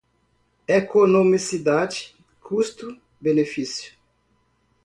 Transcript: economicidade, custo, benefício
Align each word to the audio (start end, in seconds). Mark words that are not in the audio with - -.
economicidade, 0.67 2.15
custo, 2.39 2.99
benefício 3.21 3.93